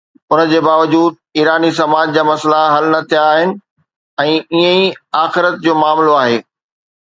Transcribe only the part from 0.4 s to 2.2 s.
جي باوجود ايراني سماج